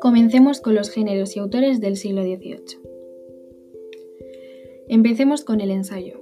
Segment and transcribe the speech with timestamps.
[0.00, 2.78] Comencemos con los géneros y autores del siglo XVIII.
[4.88, 6.20] Empecemos con el ensayo.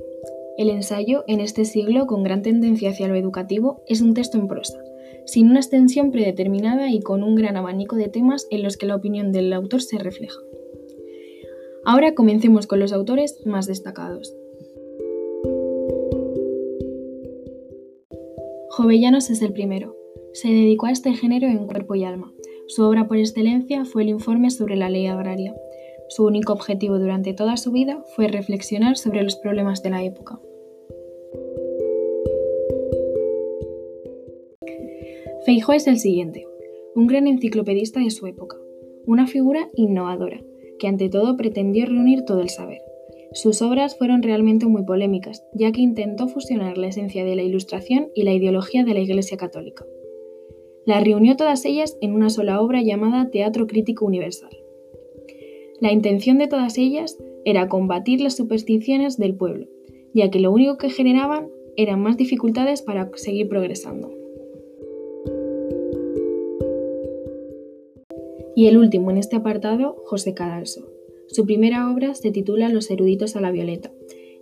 [0.57, 4.47] El ensayo, en este siglo, con gran tendencia hacia lo educativo, es un texto en
[4.47, 4.79] prosa,
[5.27, 8.95] sin una extensión predeterminada y con un gran abanico de temas en los que la
[8.95, 10.39] opinión del autor se refleja.
[11.85, 14.35] Ahora comencemos con los autores más destacados.
[18.71, 19.97] Jovellanos es el primero.
[20.33, 22.33] Se dedicó a este género en cuerpo y alma.
[22.67, 25.55] Su obra por excelencia fue el informe sobre la ley agraria.
[26.09, 30.41] Su único objetivo durante toda su vida fue reflexionar sobre los problemas de la época.
[35.45, 36.47] Feijó es el siguiente,
[36.95, 38.57] un gran enciclopedista de su época,
[39.05, 40.41] una figura innovadora,
[40.79, 42.81] que ante todo pretendió reunir todo el saber.
[43.35, 48.09] Sus obras fueron realmente muy polémicas, ya que intentó fusionar la esencia de la Ilustración
[48.15, 49.85] y la ideología de la Iglesia Católica.
[50.87, 54.51] Las reunió todas ellas en una sola obra llamada Teatro Crítico Universal.
[55.81, 59.67] La intención de todas ellas era combatir las supersticiones del pueblo,
[60.13, 64.13] ya que lo único que generaban eran más dificultades para seguir progresando.
[68.57, 70.87] Y el último en este apartado, José Cadalso.
[71.27, 73.91] Su primera obra se titula Los eruditos a la violeta.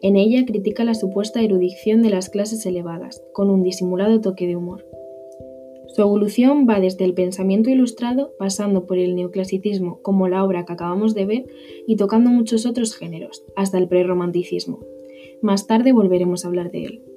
[0.03, 4.57] En ella critica la supuesta erudición de las clases elevadas, con un disimulado toque de
[4.57, 4.85] humor.
[5.95, 10.73] Su evolución va desde el pensamiento ilustrado, pasando por el neoclasicismo, como la obra que
[10.73, 11.47] acabamos de ver,
[11.87, 14.81] y tocando muchos otros géneros, hasta el prerromanticismo.
[15.43, 17.12] Más tarde volveremos a hablar de él.